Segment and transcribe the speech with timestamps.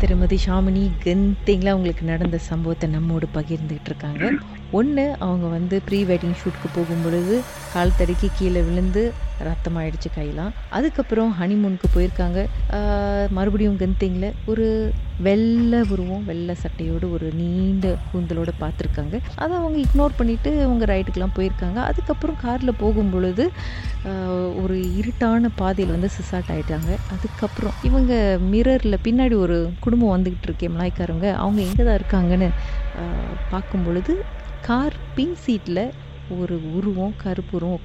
[0.00, 4.30] திருமதி ஷாமினி கெந்திங்ல அவங்களுக்கு நடந்த சம்பவத்தை நம்மோடு பகிர்ந்துகிட்டு இருக்காங்க.
[4.78, 7.36] ஒன்று அவங்க வந்து ப்ரீ வெட்டிங் ஷூட்க்கு போகும்பொழுது
[7.72, 9.02] கால் தடுக்கி கீழே விழுந்து
[9.46, 12.38] ரத்தமாயிடுச்சு கையெல்லாம் அதுக்கப்புறம் ஹனிமூனுக்கு போயிருக்காங்க.
[13.36, 14.66] மறுபடியும் கந்திங்கில் ஒரு
[15.26, 19.16] வெள்ளை உருவம் வெள்ளை சட்டையோடு ஒரு நீண்ட கூந்தலோடு பார்த்துருக்காங்க.
[19.42, 21.78] அதை அவங்க இக்னோர் பண்ணிவிட்டு அவங்க ரைட்டுக்கெலாம் போயிருக்காங்க.
[21.90, 23.46] அதுக்கப்புறம் காரில் போகும் பொழுது
[24.62, 26.90] ஒரு இருட்டான பாதையில் வந்து சிசாட் ஆயிட்டாங்க.
[27.14, 28.12] அதுக்கப்புறம் இவங்க
[28.52, 32.50] மிரரில் பின்னாடி ஒரு குடும்பம் வந்துக்கிட்டு இருக்கே மலாய்க்காரங்க அவங்க எங்கே தான் இருக்காங்கன்னு
[33.50, 34.14] பார்க்கும் பொழுது
[34.66, 35.82] கார் பின் சீட்டில்
[36.36, 37.84] ஒரு உருவம் கருப்பு உருவம்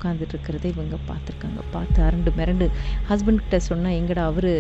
[0.74, 1.62] இவங்க பார்த்துருக்காங்க.
[1.72, 2.66] பார்த்து அரண்டு மிரண்டு
[3.10, 4.52] ஹஸ்பண்ட்கிட்ட சொன்னால் எங்கடா அவர்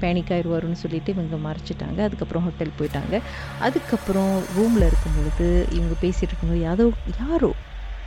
[0.00, 1.98] பேனிக் ஆயிடுவாருன்னு சொல்லிட்டு இவங்க மறைச்சிட்டாங்க.
[2.06, 3.20] அதுக்கப்புறம் ஹோட்டல் போயிட்டாங்க.
[3.60, 6.86] அதுக்கப்புறம் ரூமில் இருக்கும் பொழுது இவங்க பேசிகிட்டு இருக்கும்போது யாரோ
[7.20, 7.50] யாரோ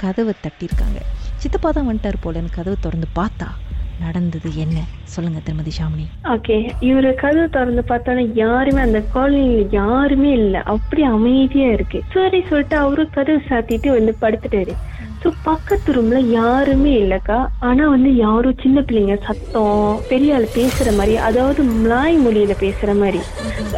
[0.04, 1.00] கதவை தட்டியிருக்காங்க.
[1.36, 3.48] சித்தப்பா தான் வந்துட்டார் போலன்னு கதவை திறந்து பார்த்தா
[4.00, 4.78] நடந்தது என்ன?
[5.04, 6.06] சொல்லுங்க திருமதி ஷாமினி.
[6.24, 10.62] ஓகே இவரு கதவு திறந்து பார்த்தோன்னா யாருமே அந்த காலனில யாருமே இல்ல.
[10.64, 12.02] அப்படி அமைதியா இருக்கு.
[12.14, 14.74] சரி சொல்லிட்டு அவரு கதவு சாத்திட்டு வந்து படுத்துட்டாரு.
[15.26, 17.38] ஸோ பக்கத்து ரூம்ல யாருமே இல்லக்கா.
[17.68, 23.22] ஆனா வந்து யாரும் சின்ன பிள்ளைங்க சத்தம் பெரிய ஆள் பேசுற மாதிரி அதாவது மலாய் மொழியில பேசுற மாதிரி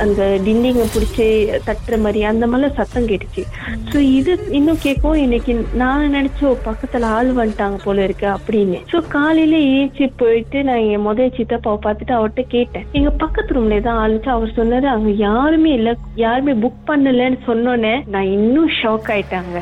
[0.03, 1.27] அந்த டிண்டிங்க பிடிச்சி
[1.67, 3.43] தட்டுற மாதிரி அந்த மாதிரிலாம் சத்தம் கேட்டுச்சு.
[3.91, 8.81] ஸோ இது இன்னும் கேட்கும் இன்னைக்கு நான் நினைச்சோம் பக்கத்துல ஆள் வந்துட்டாங்க போல இருக்கு அப்படின்னு.
[8.93, 12.87] ஸோ காலையில ஏஞ்சி போயிட்டு நான் என் முதல் சித்தப்பாவை பார்த்துட்டு அவர்கிட்ட கேட்டேன்.
[12.99, 14.31] எங்க பக்கத்து ரூம்ல தான் ஆளுச்சு.
[14.37, 15.95] அவர் சொன்னாரு அங்க யாருமே இல்ல.
[16.25, 19.57] யாருமே புக் பண்ணலன்னு சொன்னோன்னே நான் இன்னும் ஷாக் ஆயிட்டாங்க.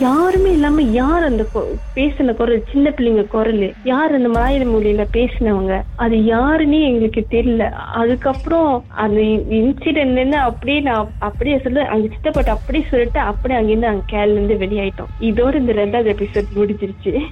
[0.00, 1.46] யாருமே இல்லாம யார் அந்த
[1.94, 7.70] பேசின குரல் சின்ன பிள்ளைங்க குரல் யார் அந்த மலாய மொழியில பேசினவங்க அது யாருன்னே எங்களுக்கு தெரியல.
[7.70, 9.20] அதுக்கப்புறம் அந்த
[9.60, 15.12] இன்சிடென்ட் அப்படியே நான் அப்படியே சொல்ல அங்க சித்தப்பட்டு அப்படியே சொல்லிட்டு அப்படியே அங்கிருந்து அங்க கேள்ல இருந்து வெளியாயிட்டோம்.
[15.20, 17.24] இதோட இந்த ரெண்டாவது எபிசோட் முடிஞ்சிருச்சு.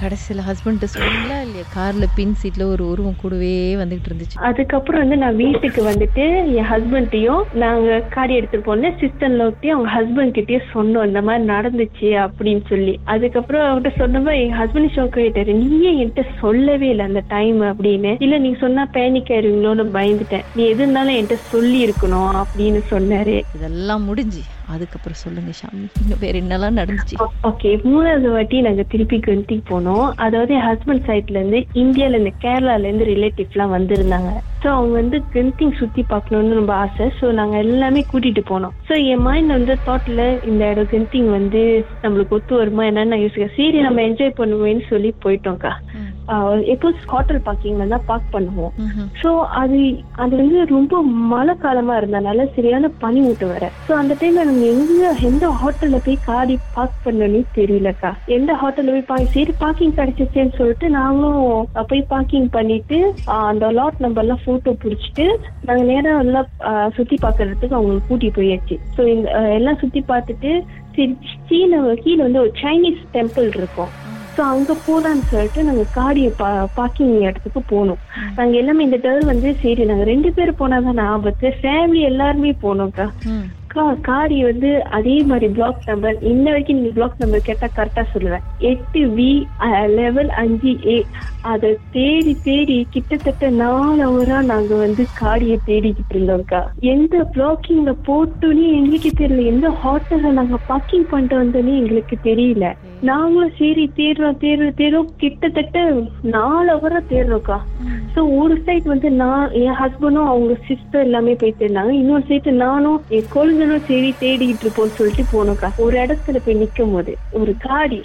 [0.00, 1.64] கடைசியில் ஹஸ்பண்ட் சொன்னீங்களா இல்லையா?
[1.74, 4.38] காரில் பின் சீட்டில் ஒரு உருவம் கூடவே வந்துகிட்டு இருந்துச்சு.
[4.40, 10.28] அதுக்கப்புறம் வந்து நான் வீட்டுக்கு வந்துட்டு என் ஹஸ்பண்ட்டையும் நாங்க காடி எடுத்துட்டு போன சிஸ்டர் லோக்கிட்டையும் அவங்க ஹஸ்பண்ட்
[10.28, 13.00] கிட்டயும் சொன்னோம் இந்த மாதிரி நடந்துச்சு அப்படின்னு சொல்லி.
[13.04, 15.52] அதுக்கப்புறம் அவர்கிட்ட சொன்னப்ப எங்க ஹஸ்பண்ட் ஷோக் ஆயிட்டாரு.
[15.54, 18.16] நீயே என்கிட்ட சொல்லவே இல்லை அந்த டைம் அப்படின்னு.
[18.18, 20.44] இல்ல நீங்க சொன்னா பேனிக் ஆயிருவீங்களோன்னு பயந்துட்டேன்.
[20.54, 23.42] நீ எது இருந்தாலும் என்கிட்ட சொல்லி இருக்கணும் அப்படின்னு சொன்னாரு.
[23.56, 24.40] இதெல்லாம் முடிஞ்சு.
[24.70, 25.86] அதுக்கப்புறம் சொல்லுங்க ஷாமி.
[26.02, 27.16] இன்னும் வேற என்னெல்லாம் நடந்துச்சு?
[27.42, 30.06] ஓகே மூணாவது வாட்டி நாங்க திருப்பி கென்டி போனோம்.
[30.18, 34.30] அதாவது என் ஹஸ்பண்ட் சைட்ல இருந்து இந்தியால இருந்து கேரளால இருந்து ரிலேட்டிவ் எல்லாம் வந்திருந்தாங்க.
[34.62, 37.06] ஸோ அவங்க வந்து கென்டிங் சுத்தி பார்க்கணும்னு ரொம்ப ஆசை.
[37.18, 38.74] ஸோ நாங்க எல்லாமே கூட்டிட்டு போனோம்.
[38.88, 41.62] ஸோ என் மைண்ட் வந்து தாட்ல இந்த இடம் கென்டிங் வந்து
[42.04, 42.84] நம்மளுக்கு ஒத்து வருமா?
[42.84, 43.56] என்னன்னு நான் யோசிக்கிறேன்.
[43.56, 45.72] சரி நம்ம என்ஜாய் பண்ணுவேன்னு சொல்லி போயிட்டோம்க்கா.
[46.72, 48.72] எப்போ ஹோட்டல் பார்க்கிங்ல தான் பார்க் பண்ணுவோம்.
[49.22, 49.30] ஸோ
[49.60, 49.78] அது
[50.22, 51.02] அது வந்து ரொம்ப
[51.32, 53.68] மழை காலமா இருந்தனால சரியான பனி மூட்டம் வர.
[53.86, 58.12] ஸோ அந்த டைம்ல நம்ம எங்க எந்த ஹோட்டல்ல போய் காடி பார்க் பண்ணணும்னு தெரியலக்கா.
[58.38, 62.98] எந்த ஹோட்டல்ல போய் பார்க்க சரி பார்க்கிங் கிடைச்சிச்சேன்னு சொல்லிட்டு நாங்களும் போய் பார்க்கிங் பண்ணிட்டு
[63.50, 65.26] அந்த லாட் நம்பர் எல்லாம் போட்டோ பிடிச்சிட்டு
[65.68, 66.48] நாங்க நேரம் எல்லாம்
[66.98, 68.78] சுத்தி பார்க்கறதுக்கு அவங்களுக்கு கூட்டி போயாச்சு.
[68.96, 70.52] ஸோ இந்த எல்லாம் சுத்தி பார்த்துட்டு
[70.94, 71.12] சரி
[71.50, 73.92] கீழே கீழே வந்து ஒரு சைனீஸ் டெம்பிள் இருக்கும்.
[74.40, 76.46] ஸோ அங்க போகலான்னு சொல்லிட்டு நாங்க காடியை பா
[76.76, 77.98] பார்க்கிங் இடத்துக்கு போனோம்.
[78.36, 83.06] நாங்க எல்லாமே இந்த டேர் வந்து சரி நாங்க ரெண்டு பேர் போனாதான் ஆபத்து ஃபேமிலி எல்லாருமே போனோம்க்கா.
[83.72, 88.44] கா காடி வந்து அதே மாதிரி பிளாக் நம்பர் இன்ன வரைக்கும் நீங்க பிளாக் நம்பர் கேட்டா கரெக்டா சொல்லுவேன்.
[88.70, 89.28] எட்டு வி
[89.98, 90.96] லெவல் அஞ்சு ஏ
[91.52, 96.60] அதை தேடி தேடி கிட்டத்தட்ட நாலு ஹவரா நாங்க வந்து காடியை தேடிக்கிட்டு இருந்தோம்க்கா.
[96.94, 99.46] எந்த பிளாக்கிங்ல போட்டோன்னே எங்களுக்கு தெரியல.
[99.52, 102.72] எந்த ஹோட்டல்ல நாங்க பார்க்கிங் பண்ணிட்டு வந்தோன்னே எங்களுக்கு தெரியல.
[103.10, 105.12] நாங்களும் சரி தேடுறோம் தேடுறோம் தேடுறோம்.
[105.22, 105.84] கிட்டத்தட்ட
[106.36, 107.58] நாலு ஹவரா தேடுறோம்க்கா.
[108.14, 112.98] ஸோ ஒரு சைட் வந்து நான் என் ஹஸ்பண்டும் அவங்க சிஸ்டர் எல்லாமே போயிட்டு இருந்தாங்க இன்னொரு சைட் நானும்
[113.10, 118.00] என் கொழுந்தனும் சரி தேடிக்கிட்டு இருப்போம்னு சொல்லிட்டு போனோம்க்கா ஒரு இடத்துல போய் நிக்கும் போது ஒரு காடி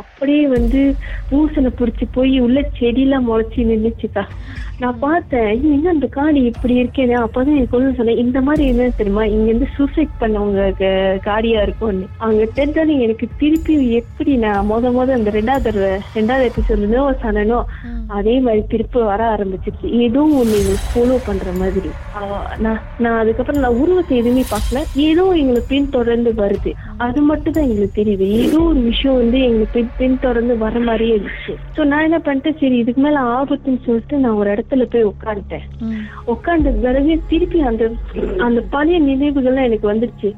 [0.00, 0.80] அப்படியே வந்து
[1.30, 4.24] பூசனை பிடிச்சி போய் உள்ள செடியெல்லாம் முளைச்சி நின்னுச்சுக்கா.
[4.82, 9.24] நான் பார்த்தேன் என்ன அந்த காடி இப்படி இருக்கேன்னு அப்பதான் என் கொழுந்து சொன்னேன் இந்த மாதிரி என்ன தெரியுமா
[9.34, 10.88] இங்க இருந்து சூசைட் பண்ணவங்க
[11.26, 12.06] காடியா இருக்கும்னு.
[12.22, 15.84] அவங்க தெரிஞ்சாலும் எனக்கு திருப்பி எப்படி நான் முத முத அந்த ரெண்டாவது
[16.18, 17.60] ரெண்டாவது எபிசோட்ல ஆனனோ
[18.18, 19.88] அதே மாதிரி திருப்பி வர ஆரம்பிச்சிருச்சு.
[20.06, 21.92] ஏதோ ஒண்ணு எங்களுக்கு ஃபாலோ பண்ற மாதிரி.
[22.64, 24.82] நான் நான் அதுக்கப்புறம் நான் உருவத்தை எதுவுமே பார்க்கல.
[25.08, 26.72] ஏதோ எங்களுக்கு பின் தொடர்ந்து வருது.
[27.06, 28.28] அது மட்டும் தான் எங்களுக்கு தெரியுது.
[28.42, 31.52] ஏதோ ஒரு விஷயம் வந்து எங்களுக்கு பின் பின் தொடர்ந்து வர மாதிரியே இருந்துச்சு.
[31.76, 32.58] ஸோ நான் என்ன பண்ணிட்டேன்?
[32.60, 36.02] சரி இதுக்கு மேல ஆபத்துன்னு சொல்லிட்டு நான் ஒரு இடத்துல போய் உட்காந்துட்டேன் ம்.
[36.24, 37.84] உட்கார்ந்த பிறகு திருப்பி அந்த
[38.38, 40.28] அந்த பழைய நினைவுகள்லாம் எனக்கு வந்துருச்சு.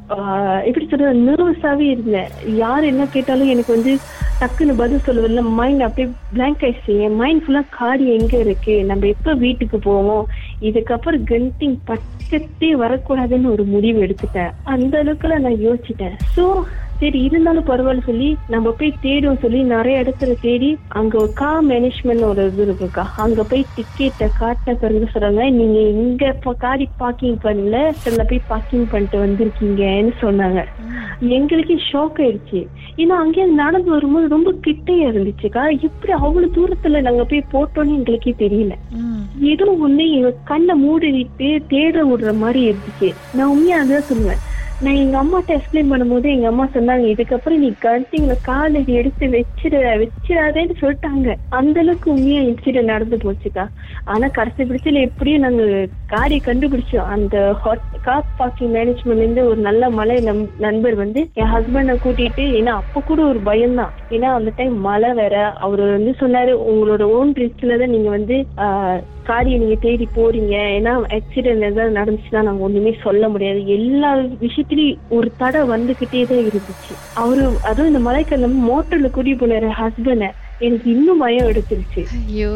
[0.65, 2.31] எப்படி சொல்றது நர்வஸாவே இருந்தேன்.
[2.55, 3.93] யார் என்ன கேட்டாலும் எனக்கு வந்து
[4.41, 5.43] டக்குன்னு பதில் சொல்லுவதில்ல.
[5.51, 6.95] மைண்ட் அப்படியே பிளாங்க் ஆயிடுச்சு.
[6.99, 8.85] என் மைண்ட் ஃபுல்லா காடி எங்க இருக்கு?
[8.85, 10.25] நம்ம எப்ப வீட்டுக்கு போவோம்?
[10.61, 14.53] இதுக்கப்புறம் கண்டிங் பக்கத்தே வரக்கூடாதுன்னு ஒரு முடிவு எடுத்துட்டேன்.
[14.65, 16.17] அந்த அளவுக்குல நான் யோசிச்சிட்டேன்.
[16.37, 16.45] ஸோ
[17.01, 22.25] சரி இருந்தாலும் பரவாயில்ல சொல்லி நம்ம போய் தேடுவோம் சொல்லி நிறைய இடத்துல தேடி அங்க ஒரு கார் மேனேஜ்மெண்ட்
[22.25, 23.05] ஒரு இது இருக்குக்கா.
[23.17, 29.23] அங்க போய் டிக்கெட்டை காட்ட பிறகு சொல்றாங்க நீங்க இங்க காரி பார்க்கிங் பண்ணல சில போய் பார்க்கிங் பண்ணிட்டு
[29.25, 30.63] வந்திருக்கீங்கன்னு சொன்னாங்க.
[31.37, 32.63] எங்களுக்கே ஷாக் ஆயிடுச்சு.
[32.97, 35.65] ஏன்னா அங்கேயே நடந்து வரும்போது ரொம்ப கிட்டையா இருந்துச்சுக்கா.
[35.89, 38.75] இப்படி அவ்வளவு தூரத்துல நாங்க போய் போட்டோன்னு எங்களுக்கே தெரியல.
[39.53, 43.11] ஏதோ ஒண்ணு எங்க கண்ணை மூடிட்டு தேட விடுற மாதிரி இருந்துச்சு.
[43.35, 44.43] நான் உண்மையா அதான் சொல்லுவேன்.
[44.81, 50.75] நான் எங்க அம்மாட்ட எக்ஸ்பிளைன் பண்ணும்போது எங்க அம்மா சொன்னாங்க இதுக்கப்புறம் நீ கழுத்திங்கள காலை எடுத்து வச்சிட வச்சிடாதேன்னு
[50.81, 51.29] சொல்லிட்டாங்க.
[51.51, 53.65] அந்த அளவுக்கு உண்மையா இன்சிடென்ட் நடந்து போச்சுக்கா.
[54.05, 55.65] ஆனா கடைசி பிடிச்சல எப்படியும் நாங்க
[56.07, 57.09] காரை கண்டுபிடிச்சோம்.
[57.17, 62.45] அந்த ஹாட் கார் பார்க்கிங் மேனேஜ்மெண்ட்ல இருந்து ஒரு நல்ல மலை நம்- நண்பர் வந்து என் ஹஸ்பண்டை கூட்டிட்டு
[62.59, 65.35] ஏன்னா அப்ப கூட ஒரு பயம் தான் ஏன்னா அந்த டைம் மழை வேற.
[65.67, 68.37] அவரு வந்து சொன்னாரு உங்களோட ஓன் ரிஸ்க்ல தான் நீங்க வந்து
[69.29, 70.55] காரியை நீங்க தேடி போறீங்க.
[70.77, 73.61] ஏன்னா ஆக்சிடென்ட் ஏதாவது நடந்துச்சுன்னா நாங்க ஒண்ணுமே சொல்ல முடியாது.
[73.77, 74.11] எல்லா
[74.67, 76.95] விஷயத்திலயும் ஒரு தடை வந்துகிட்டே தான் இருந்துச்சு.
[77.23, 80.27] அவரு அதுவும் இந்த மலைக்கல்ல மோட்டர்ல கூட்டி போனாரு ஹஸ்பண்ட
[80.67, 82.03] எனக்கு இன்னும் பயம் எடுத்துருச்சு.
[82.21, 82.53] ஐயோ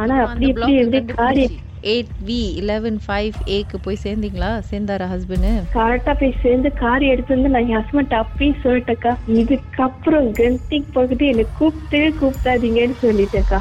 [0.00, 1.44] ஆனா அப்படி இப்படி இருந்து காரி
[1.92, 4.50] எயிட் வி லெவன் ஃபைவ் ஏக்கு போய் சேர்ந்தீங்களா?
[4.70, 9.12] சேர்ந்தாரா ஹஸ்பண்டு கரெக்டா போய் சேர்ந்து கார் எடுத்து வந்து நான் என் ஹஸ்பண்ட் அப்பயே சொல்லிட்டேக்கா.
[9.40, 13.60] இதுக்கப்புறம் கண்டிங் பகுதி என்னை கூப்பிட்டு கூப்பிடாதீங்கன்னு சொல்லிட்டேக்கா.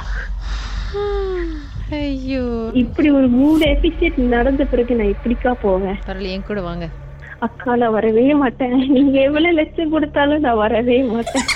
[1.99, 2.43] ஐயோ.
[2.73, 5.97] இப்படி ஒரு மூணு எபிசோட் நடந்த பிறகு நான் இப்படிக்கா போவேன்.
[6.07, 6.89] பரவாயில்ல என் கூட வாங்க.
[7.39, 8.91] அக்கா நான் வரவே மாட்டேன்.
[8.91, 11.47] நீங்க எவ்வளவு லட்சம் கொடுத்தாலும் நான் வரவே மாட்டேன்.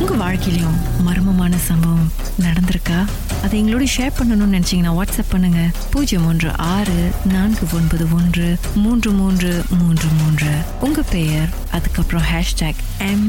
[0.00, 2.10] உங்க வாழ்க்கையிலும் மர்மமான சம்பவம்
[2.40, 3.00] நடந்திருக்கா?
[3.44, 5.70] அதை எங்களோட ஷேர் பண்ணணும்னு நினைச்சீங்கன்னா வாட்ஸ்அப் பண்ணுங்க.
[5.90, 10.52] பூஜ்ஜியம் ஒன்று ஆறு நான்கு ஒன்பது ஒன்று மூன்று மூன்று மூன்று மூன்று.
[10.80, 13.28] உங்க பெயர் அதுக்கப்புறம் ஹேஷ்டாக் எம்